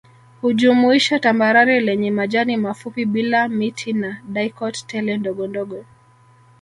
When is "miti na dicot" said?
3.49-4.85